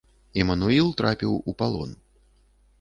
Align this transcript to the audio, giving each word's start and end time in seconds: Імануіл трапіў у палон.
Імануіл 0.43 0.89
трапіў 1.03 1.37
у 1.53 1.57
палон. 1.63 1.95